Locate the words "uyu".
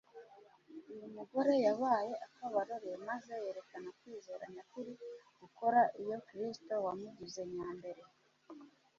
0.93-1.07